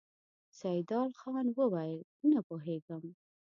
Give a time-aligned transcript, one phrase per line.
[0.59, 1.99] سيدال خان وويل:
[2.31, 3.03] نه پوهېږم!